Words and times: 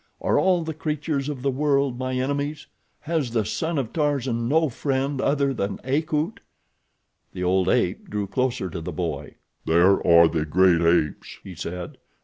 Are 0.19 0.39
all 0.39 0.63
the 0.63 0.73
creatures 0.73 1.29
of 1.29 1.43
the 1.43 1.51
world 1.51 1.99
my 1.99 2.13
enemies? 2.15 2.65
Has 3.01 3.29
the 3.29 3.45
son 3.45 3.77
of 3.77 3.93
Tarzan 3.93 4.47
no 4.47 4.67
friend 4.67 5.21
other 5.21 5.53
than 5.53 5.79
Akut?" 5.83 6.39
The 7.33 7.43
old 7.43 7.69
ape 7.69 8.09
drew 8.09 8.25
closer 8.25 8.67
to 8.71 8.81
the 8.81 8.91
boy. 8.91 9.35
"There 9.65 10.03
are 10.03 10.27
the 10.27 10.43
great 10.43 10.81
apes," 10.81 11.37
he 11.43 11.53
said. 11.53 11.99